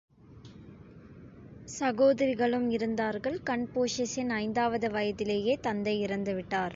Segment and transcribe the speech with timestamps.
[1.79, 6.69] சகோதரிகளும் இருந்தார்கள், கன்பூஷிஸின் ஐந்தாவது வயதிலேயே தந்தை இறந்து விட்டார்.